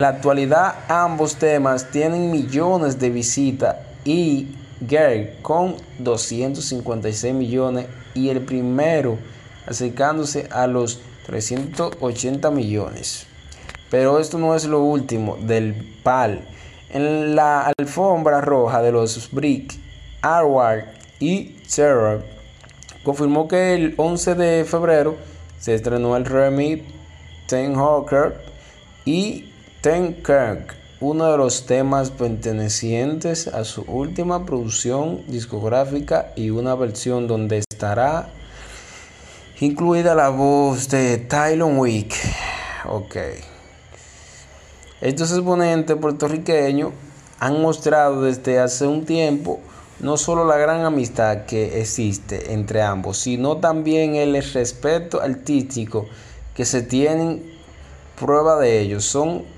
la 0.00 0.08
actualidad 0.08 0.74
ambos 0.88 1.36
temas 1.36 1.92
tienen 1.92 2.32
millones 2.32 2.98
de 2.98 3.10
visitas 3.10 3.76
y 4.04 4.48
Gary 4.80 5.34
con 5.40 5.76
256 6.00 7.32
millones 7.32 7.86
y 8.12 8.28
el 8.28 8.40
primero 8.40 9.18
acercándose 9.68 10.48
a 10.50 10.66
los 10.66 11.00
380 11.26 12.50
millones. 12.50 13.28
Pero 13.88 14.18
esto 14.18 14.36
no 14.36 14.56
es 14.56 14.64
lo 14.64 14.80
último 14.80 15.36
del 15.36 15.96
PAL. 16.02 16.44
En 16.90 17.36
la 17.36 17.72
alfombra 17.78 18.40
roja 18.40 18.82
de 18.82 18.90
los 18.90 19.30
Brick, 19.30 19.78
Arward 20.22 20.86
y 21.20 21.50
Terror 21.72 22.24
confirmó 23.04 23.46
que 23.46 23.74
el 23.74 23.94
11 23.96 24.34
de 24.34 24.64
febrero 24.64 25.14
se 25.60 25.72
estrenó 25.72 26.16
el 26.16 26.24
remix 26.24 26.82
Ten 27.46 27.76
Hawker 27.76 28.40
y 29.04 29.53
Ten 29.84 30.14
Kirk, 30.14 30.74
uno 31.00 31.30
de 31.30 31.36
los 31.36 31.66
temas 31.66 32.10
pertenecientes 32.10 33.48
a 33.48 33.64
su 33.64 33.82
última 33.82 34.46
producción 34.46 35.22
discográfica 35.28 36.32
y 36.36 36.48
una 36.48 36.74
versión 36.74 37.26
donde 37.26 37.58
estará 37.58 38.30
incluida 39.60 40.14
la 40.14 40.30
voz 40.30 40.88
de 40.88 41.18
Tylon 41.18 41.78
Wick. 41.78 42.14
Ok. 42.88 43.16
Estos 45.02 45.32
exponentes 45.32 45.98
puertorriqueños 45.98 46.92
han 47.38 47.60
mostrado 47.60 48.22
desde 48.22 48.60
hace 48.60 48.86
un 48.86 49.04
tiempo 49.04 49.60
no 50.00 50.16
solo 50.16 50.46
la 50.46 50.56
gran 50.56 50.86
amistad 50.86 51.44
que 51.44 51.82
existe 51.82 52.54
entre 52.54 52.80
ambos, 52.80 53.18
sino 53.18 53.58
también 53.58 54.14
el 54.14 54.42
respeto 54.42 55.20
artístico 55.20 56.06
que 56.54 56.64
se 56.64 56.80
tienen 56.80 57.52
prueba 58.18 58.58
de 58.58 58.80
ello. 58.80 59.02
Son 59.02 59.52